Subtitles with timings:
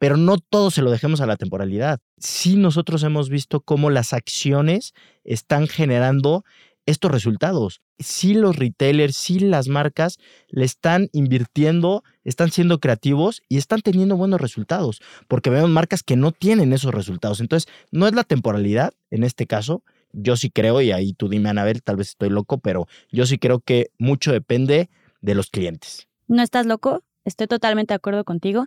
[0.00, 2.00] pero no todo se lo dejemos a la temporalidad.
[2.16, 6.42] Sí nosotros hemos visto cómo las acciones están generando
[6.86, 7.82] estos resultados.
[7.98, 10.16] Sí los retailers, sí las marcas
[10.48, 16.16] le están invirtiendo, están siendo creativos y están teniendo buenos resultados, porque vemos marcas que
[16.16, 17.40] no tienen esos resultados.
[17.40, 19.84] Entonces, no es la temporalidad en este caso.
[20.14, 23.38] Yo sí creo, y ahí tú dime, Anabel, tal vez estoy loco, pero yo sí
[23.38, 24.88] creo que mucho depende
[25.20, 26.08] de los clientes.
[26.26, 27.04] ¿No estás loco?
[27.26, 28.66] Estoy totalmente de acuerdo contigo.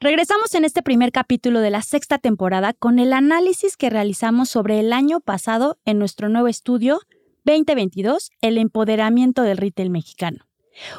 [0.00, 4.80] Regresamos en este primer capítulo de la sexta temporada con el análisis que realizamos sobre
[4.80, 7.00] el año pasado en nuestro nuevo estudio
[7.44, 10.46] 2022, el empoderamiento del retail mexicano.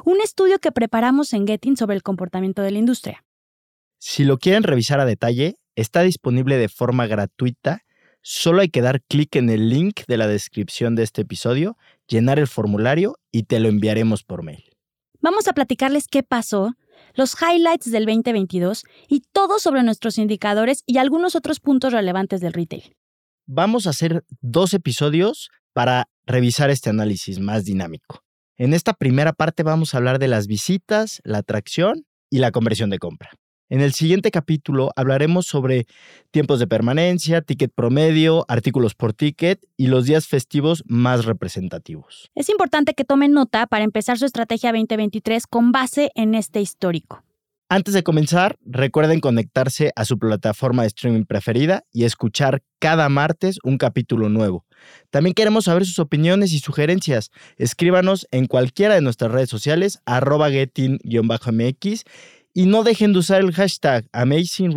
[0.06, 3.24] Un estudio que preparamos en Getting sobre el comportamiento de la industria.
[4.00, 7.84] Si lo quieren revisar a detalle, está disponible de forma gratuita.
[8.22, 12.40] Solo hay que dar clic en el link de la descripción de este episodio, llenar
[12.40, 14.64] el formulario y te lo enviaremos por mail.
[15.22, 16.76] Vamos a platicarles qué pasó,
[17.14, 22.54] los highlights del 2022 y todo sobre nuestros indicadores y algunos otros puntos relevantes del
[22.54, 22.96] retail.
[23.46, 28.24] Vamos a hacer dos episodios para revisar este análisis más dinámico.
[28.58, 32.90] En esta primera parte vamos a hablar de las visitas, la atracción y la conversión
[32.90, 33.32] de compra.
[33.72, 35.86] En el siguiente capítulo hablaremos sobre
[36.30, 42.30] tiempos de permanencia, ticket promedio, artículos por ticket y los días festivos más representativos.
[42.36, 47.24] Es importante que tomen nota para empezar su estrategia 2023 con base en este histórico.
[47.74, 53.60] Antes de comenzar, recuerden conectarse a su plataforma de streaming preferida y escuchar cada martes
[53.64, 54.66] un capítulo nuevo.
[55.10, 57.32] También queremos saber sus opiniones y sugerencias.
[57.56, 62.04] Escríbanos en cualquiera de nuestras redes sociales, arroba getting-mx,
[62.54, 64.74] y no dejen de usar el hashtag Amazing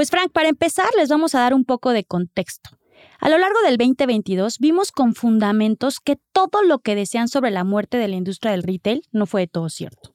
[0.00, 2.70] Pues Frank, para empezar les vamos a dar un poco de contexto.
[3.18, 7.64] A lo largo del 2022 vimos con fundamentos que todo lo que decían sobre la
[7.64, 10.14] muerte de la industria del retail no fue de todo cierto.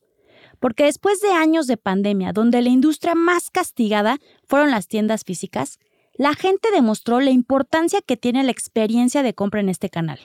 [0.60, 5.78] Porque después de años de pandemia, donde la industria más castigada fueron las tiendas físicas,
[6.16, 10.18] la gente demostró la importancia que tiene la experiencia de compra en este canal.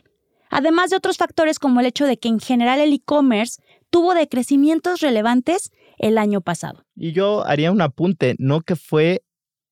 [0.48, 3.60] Además de otros factores como el hecho de que en general el e-commerce
[3.90, 6.86] tuvo decrecimientos relevantes el año pasado.
[6.96, 9.22] Y yo haría un apunte, no que fue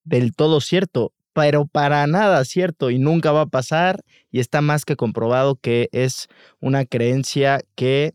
[0.08, 4.84] del todo cierto, pero para nada cierto y nunca va a pasar y está más
[4.84, 6.28] que comprobado que es
[6.60, 8.14] una creencia que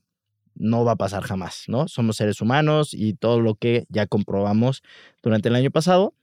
[0.55, 1.87] no va a pasar jamás, ¿no?
[1.87, 4.83] Somos seres humanos y todo lo que ya comprobamos
[5.21, 6.13] durante el año pasado.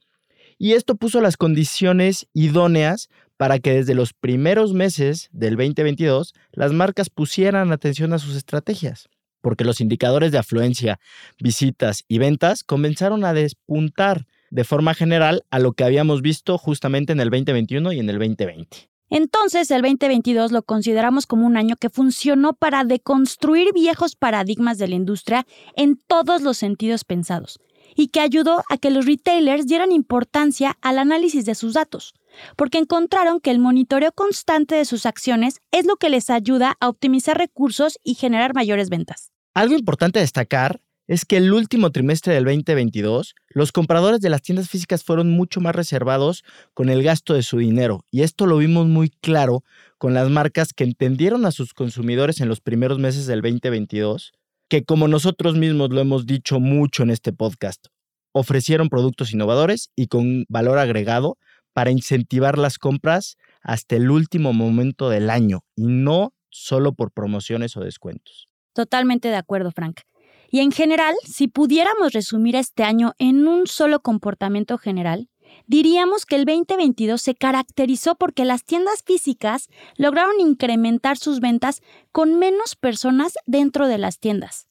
[0.58, 6.72] Y esto puso las condiciones idóneas para que desde los primeros meses del 2022 las
[6.72, 9.08] marcas pusieran atención a sus estrategias,
[9.40, 11.00] porque los indicadores de afluencia,
[11.40, 17.12] visitas y ventas comenzaron a despuntar de forma general a lo que habíamos visto justamente
[17.12, 18.90] en el 2021 y en el 2020.
[19.10, 24.86] Entonces, el 2022 lo consideramos como un año que funcionó para deconstruir viejos paradigmas de
[24.86, 27.58] la industria en todos los sentidos pensados
[27.96, 32.14] y que ayudó a que los retailers dieran importancia al análisis de sus datos,
[32.56, 36.88] porque encontraron que el monitoreo constante de sus acciones es lo que les ayuda a
[36.88, 39.32] optimizar recursos y generar mayores ventas.
[39.54, 40.80] Algo importante a destacar
[41.10, 45.60] es que el último trimestre del 2022, los compradores de las tiendas físicas fueron mucho
[45.60, 48.04] más reservados con el gasto de su dinero.
[48.12, 49.64] Y esto lo vimos muy claro
[49.98, 54.34] con las marcas que entendieron a sus consumidores en los primeros meses del 2022,
[54.68, 57.88] que como nosotros mismos lo hemos dicho mucho en este podcast,
[58.30, 61.38] ofrecieron productos innovadores y con valor agregado
[61.72, 67.76] para incentivar las compras hasta el último momento del año y no solo por promociones
[67.76, 68.46] o descuentos.
[68.74, 70.02] Totalmente de acuerdo, Frank.
[70.50, 75.28] Y en general, si pudiéramos resumir este año en un solo comportamiento general,
[75.66, 82.38] diríamos que el 2022 se caracterizó porque las tiendas físicas lograron incrementar sus ventas con
[82.38, 84.66] menos personas dentro de las tiendas.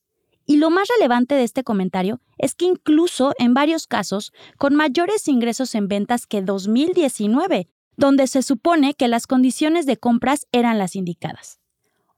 [0.45, 5.27] Y lo más relevante de este comentario es que incluso en varios casos con mayores
[5.27, 10.95] ingresos en ventas que 2019, donde se supone que las condiciones de compras eran las
[10.95, 11.59] indicadas.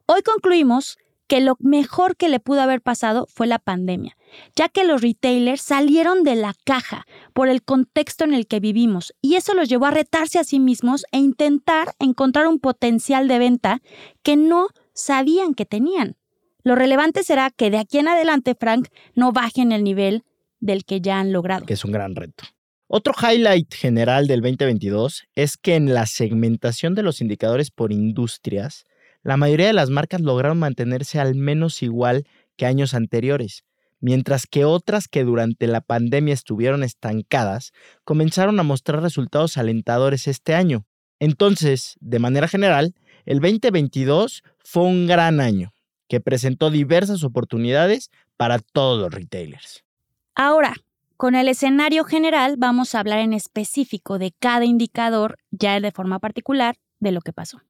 [0.07, 0.97] Hoy concluimos
[1.31, 4.17] que lo mejor que le pudo haber pasado fue la pandemia,
[4.53, 9.13] ya que los retailers salieron de la caja por el contexto en el que vivimos
[9.21, 13.39] y eso los llevó a retarse a sí mismos e intentar encontrar un potencial de
[13.39, 13.81] venta
[14.23, 16.17] que no sabían que tenían.
[16.65, 20.25] Lo relevante será que de aquí en adelante, Frank, no bajen el nivel
[20.59, 21.65] del que ya han logrado.
[21.65, 22.43] Que es un gran reto.
[22.87, 28.83] Otro highlight general del 2022 es que en la segmentación de los indicadores por industrias,
[29.23, 32.25] la mayoría de las marcas lograron mantenerse al menos igual
[32.55, 33.63] que años anteriores,
[33.99, 37.71] mientras que otras que durante la pandemia estuvieron estancadas
[38.03, 40.85] comenzaron a mostrar resultados alentadores este año.
[41.19, 42.95] Entonces, de manera general,
[43.25, 45.71] el 2022 fue un gran año
[46.07, 49.85] que presentó diversas oportunidades para todos los retailers.
[50.33, 50.73] Ahora,
[51.15, 56.17] con el escenario general vamos a hablar en específico de cada indicador, ya de forma
[56.17, 57.61] particular, de lo que pasó.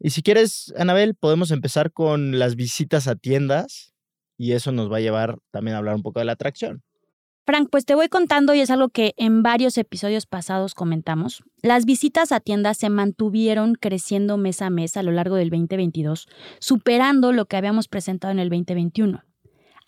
[0.00, 3.92] Y si quieres, Anabel, podemos empezar con las visitas a tiendas
[4.36, 6.82] y eso nos va a llevar también a hablar un poco de la atracción.
[7.48, 11.42] Frank, pues te voy contando y es algo que en varios episodios pasados comentamos.
[11.62, 16.28] Las visitas a tiendas se mantuvieron creciendo mes a mes a lo largo del 2022,
[16.58, 19.24] superando lo que habíamos presentado en el 2021.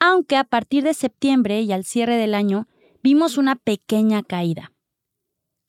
[0.01, 2.67] Aunque a partir de septiembre y al cierre del año
[3.03, 4.70] vimos una pequeña caída.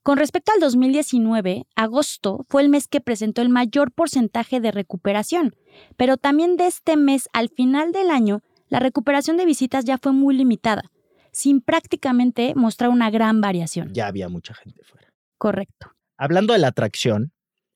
[0.02, 5.54] Con respecto al 2019, agosto fue el mes que presentó el mayor porcentaje de recuperación,
[5.96, 10.10] pero también de este mes al final del año, la recuperación de visitas ya fue
[10.12, 10.90] muy limitada,
[11.30, 13.94] sin prácticamente mostrar una gran variación.
[13.94, 15.12] Ya había mucha gente fuera.
[15.38, 15.92] Correcto.
[16.16, 17.32] Hablando de la atracción,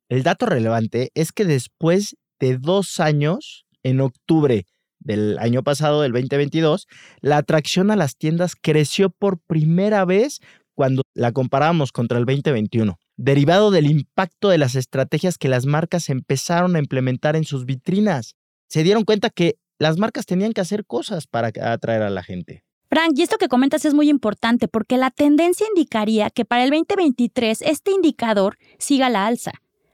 [0.09, 4.67] el dato relevante es que después de dos años, en octubre
[4.99, 6.89] del año pasado, del 2022,
[7.21, 10.41] la atracción a las tiendas creció por primera vez
[10.77, 16.09] cuando la comparamos contra el 2021, derivado del impacto de las estrategias que las marcas
[16.11, 18.35] empezaron a implementar en sus vitrinas.
[18.69, 22.63] Se dieron cuenta que las marcas tenían que hacer cosas para atraer a la gente.
[22.89, 26.71] Frank, y esto que comentas es muy importante porque la tendencia indicaría que para el
[26.71, 29.53] 2023 este indicador siga la alza.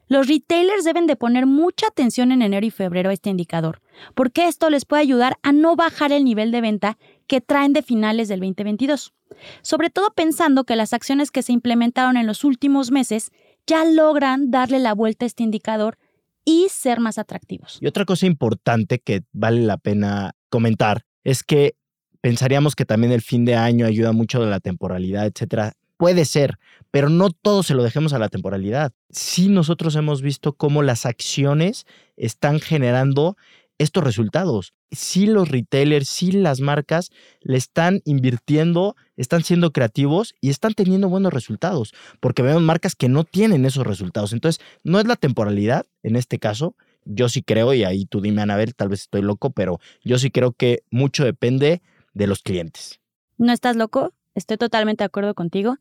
[0.08, 3.81] Los retailers deben de poner mucha atención en enero y febrero a este indicador,
[4.14, 7.82] porque esto les puede ayudar a no bajar el nivel de venta que traen de
[7.82, 9.14] finales del 2022.
[9.62, 13.31] Sobre todo pensando que las acciones que se implementaron en los últimos meses
[13.67, 15.99] ya logran darle la vuelta a este indicador
[16.44, 17.79] y ser más atractivos.
[17.81, 21.76] Y otra cosa importante que vale la pena comentar es que
[22.20, 25.75] pensaríamos que también el fin de año ayuda mucho de la temporalidad, etcétera.
[25.96, 26.58] Puede ser,
[26.90, 28.93] pero no todo se lo dejemos a la temporalidad.
[29.11, 31.87] Sí nosotros hemos visto cómo las acciones
[32.17, 33.37] están generando
[33.82, 34.75] estos resultados.
[34.90, 41.08] Sí los retailers, sí las marcas le están invirtiendo, están siendo creativos y están teniendo
[41.08, 44.32] buenos resultados, porque vemos marcas que no tienen esos resultados.
[44.32, 46.76] Entonces, no es la temporalidad en este caso.
[47.05, 50.31] Yo sí creo, y ahí tú dime, Anabel, tal vez estoy loco, pero yo sí
[50.31, 51.82] creo que mucho depende
[52.14, 53.00] de los clientes.
[53.38, 54.12] ¿No estás loco?
[54.34, 55.76] Estoy totalmente de acuerdo contigo.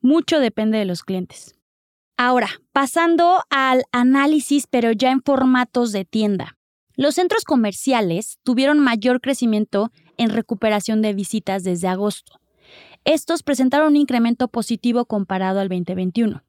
[0.00, 1.54] Mucho depende de los clientes.
[2.18, 6.55] Ahora, pasando al análisis, pero ya en formatos de tienda.
[6.96, 12.40] Los centros comerciales tuvieron mayor crecimiento en recuperación de visitas desde agosto.
[13.04, 16.42] Estos presentaron un incremento positivo comparado al 2021.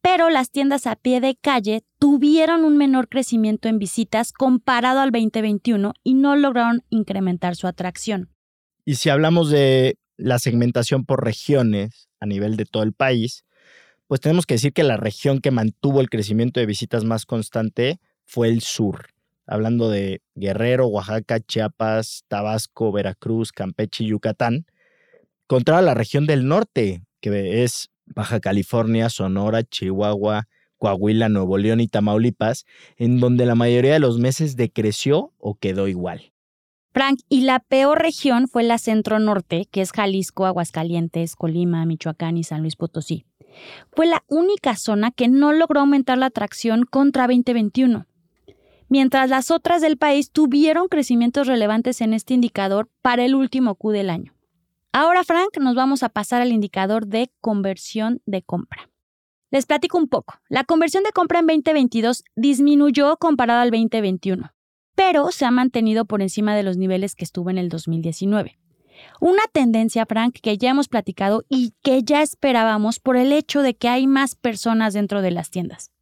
[0.00, 5.10] Pero las tiendas a pie de calle tuvieron un menor crecimiento en visitas comparado al
[5.10, 8.30] 2021 y no lograron incrementar su atracción.
[8.86, 13.44] Y si hablamos de la segmentación por regiones a nivel de todo el país,
[14.06, 18.00] pues tenemos que decir que la región que mantuvo el crecimiento de visitas más constante
[18.24, 19.08] fue el sur.
[19.46, 24.66] Hablando de Guerrero, Oaxaca, Chiapas, Tabasco, Veracruz, Campeche y Yucatán,
[25.46, 30.48] contra la región del norte, que es Baja California, Sonora, Chihuahua,
[30.78, 35.88] Coahuila, Nuevo León y Tamaulipas, en donde la mayoría de los meses decreció o quedó
[35.88, 36.32] igual.
[36.92, 42.38] Frank, y la peor región fue la centro norte, que es Jalisco, Aguascalientes, Colima, Michoacán
[42.38, 43.26] y San Luis Potosí.
[43.92, 48.06] Fue la única zona que no logró aumentar la atracción contra 2021,
[48.88, 53.90] mientras las otras del país tuvieron crecimientos relevantes en este indicador para el último Q
[53.90, 54.34] del año.
[54.92, 58.90] Ahora, Frank, nos vamos a pasar al indicador de conversión de compra.
[59.50, 60.34] Les platico un poco.
[60.48, 64.56] La conversión de compra en 2022 disminuyó comparado al 2021
[64.96, 68.58] pero se ha mantenido por encima de los niveles que estuvo en el 2019.
[69.20, 73.76] Una tendencia, Frank, que ya hemos platicado y que ya esperábamos por el hecho de
[73.76, 75.92] que hay más personas dentro de las tiendas.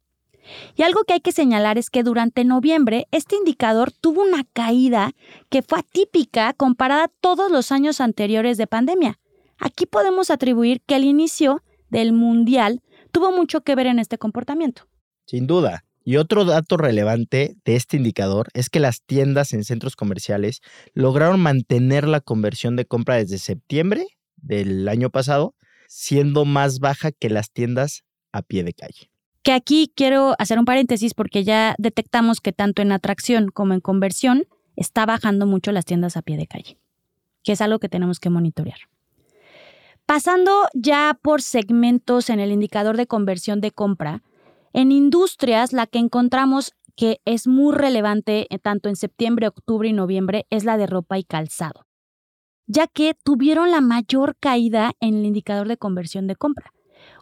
[0.75, 5.11] Y algo que hay que señalar es que durante noviembre este indicador tuvo una caída
[5.49, 9.19] que fue atípica comparada a todos los años anteriores de pandemia.
[9.57, 14.87] Aquí podemos atribuir que el inicio del mundial tuvo mucho que ver en este comportamiento.
[15.25, 15.85] Sin duda.
[16.07, 20.61] Y otro dato relevante de este indicador es que las tiendas en centros comerciales
[20.93, 25.55] lograron mantener la conversión de compra desde septiembre del año pasado,
[25.87, 29.09] siendo más baja que las tiendas a pie de calle.
[29.45, 33.79] Que aquí quiero hacer un paréntesis porque ya detectamos que tanto en atracción como en
[33.79, 36.79] conversión está bajando mucho las tiendas a pie de calle,
[37.43, 38.79] que es algo que tenemos que monitorear.
[40.07, 44.23] Pasando ya por segmentos en el indicador de conversión de compra,
[44.73, 49.93] en industrias, la que encontramos que es muy relevante eh, tanto en septiembre, octubre y
[49.93, 51.85] noviembre es la de ropa y calzado,
[52.65, 56.71] ya que tuvieron la mayor caída en el indicador de conversión de compra,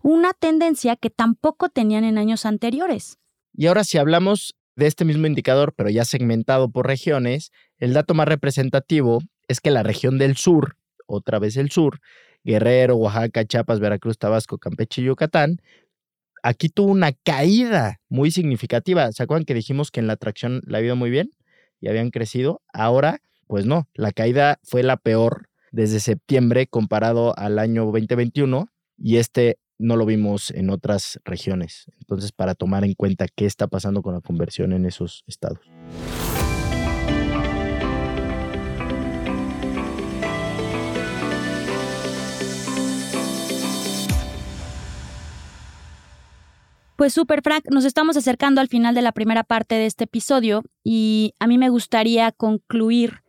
[0.03, 3.17] una tendencia que tampoco tenían en años anteriores.
[3.55, 8.13] Y ahora si hablamos de este mismo indicador, pero ya segmentado por regiones, el dato
[8.13, 10.75] más representativo es que la región del sur,
[11.07, 11.99] otra vez el sur,
[12.43, 15.61] Guerrero, Oaxaca, Chiapas, Veracruz, Tabasco, Campeche y Yucatán,
[16.43, 19.11] aquí tuvo una caída muy significativa.
[19.13, 21.31] ¿Se acuerdan que dijimos que en la atracción la ha ido muy bien
[21.79, 22.61] y habían crecido?
[22.73, 28.67] Ahora, pues no, la caída fue la peor desde septiembre comparado al año 2021
[28.97, 31.85] y este no lo vimos en otras regiones.
[31.99, 35.59] Entonces, para tomar en cuenta qué está pasando con la conversión en esos estados.
[46.95, 50.63] Pues súper, Frank, nos estamos acercando al final de la primera parte de este episodio
[50.85, 53.23] y a mí me gustaría concluir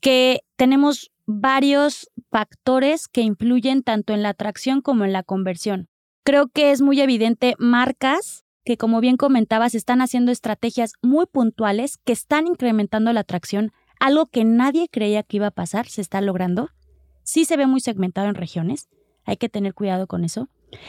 [0.00, 5.88] que tenemos varios factores que influyen tanto en la atracción como en la conversión.
[6.24, 11.98] Creo que es muy evidente marcas que, como bien comentabas, están haciendo estrategias muy puntuales
[11.98, 16.20] que están incrementando la atracción, algo que nadie creía que iba a pasar, se está
[16.20, 16.70] logrando.
[17.22, 18.88] Sí se ve muy segmentado en regiones,
[19.24, 20.48] hay que tener cuidado con eso.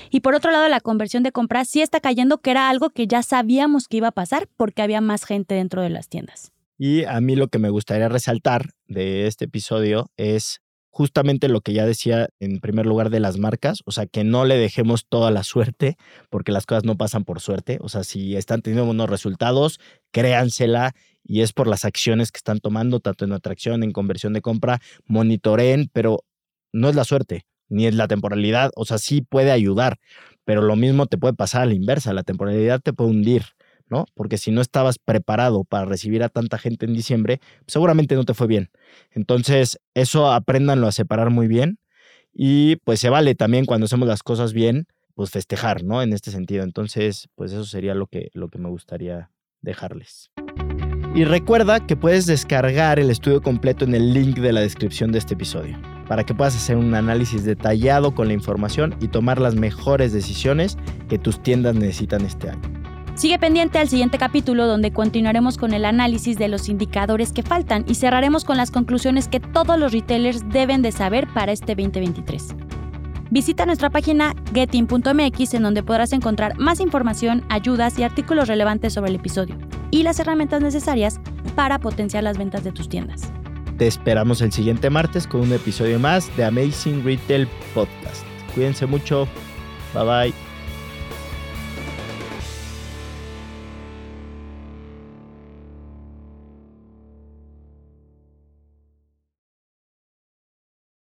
[0.10, 3.08] Y por otro lado, la conversión de compras sí está cayendo, que era algo que
[3.08, 6.52] ya sabíamos que iba a pasar porque había más gente dentro de las tiendas.
[6.78, 10.62] Y a mí lo que me gustaría resaltar de este episodio es
[11.02, 14.46] justamente lo que ya decía en primer lugar de las marcas, o sea, que no
[14.46, 15.98] le dejemos toda la suerte,
[16.30, 19.80] porque las cosas no pasan por suerte, o sea, si están teniendo buenos resultados,
[20.12, 20.94] créansela
[21.24, 24.80] y es por las acciones que están tomando, tanto en atracción, en conversión de compra,
[25.08, 26.24] monitoreen, pero
[26.72, 29.98] no es la suerte, ni es la temporalidad, o sea, sí puede ayudar,
[30.46, 33.46] pero lo mismo te puede pasar a la inversa, la temporalidad te puede hundir,
[33.92, 34.06] ¿no?
[34.16, 38.34] Porque si no estabas preparado para recibir a tanta gente en diciembre, seguramente no te
[38.34, 38.70] fue bien.
[39.12, 41.78] Entonces, eso apréndanlo a separar muy bien
[42.34, 46.02] y pues se vale también cuando hacemos las cosas bien, pues festejar, ¿no?
[46.02, 46.64] En este sentido.
[46.64, 49.30] Entonces, pues eso sería lo que, lo que me gustaría
[49.62, 50.32] dejarles.
[51.14, 55.20] Y recuerda que puedes descargar el estudio completo en el link de la descripción de
[55.20, 59.56] este episodio para que puedas hacer un análisis detallado con la información y tomar las
[59.56, 60.78] mejores decisiones
[61.10, 62.81] que tus tiendas necesitan este año.
[63.16, 67.84] Sigue pendiente al siguiente capítulo donde continuaremos con el análisis de los indicadores que faltan
[67.88, 72.56] y cerraremos con las conclusiones que todos los retailers deben de saber para este 2023.
[73.30, 79.10] Visita nuestra página getin.mx en donde podrás encontrar más información, ayudas y artículos relevantes sobre
[79.10, 79.58] el episodio
[79.90, 81.20] y las herramientas necesarias
[81.56, 83.32] para potenciar las ventas de tus tiendas.
[83.78, 88.26] Te esperamos el siguiente martes con un episodio más de Amazing Retail Podcast.
[88.54, 89.28] Cuídense mucho.
[89.94, 90.51] Bye bye.